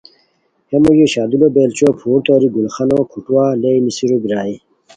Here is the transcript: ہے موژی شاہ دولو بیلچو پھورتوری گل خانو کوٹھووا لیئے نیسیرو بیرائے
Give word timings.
ہے 0.69 0.77
موژی 0.83 1.07
شاہ 1.13 1.27
دولو 1.29 1.47
بیلچو 1.55 1.87
پھورتوری 1.99 2.47
گل 2.55 2.67
خانو 2.73 2.99
کوٹھووا 3.11 3.45
لیئے 3.61 3.79
نیسیرو 3.85 4.17
بیرائے 4.23 4.55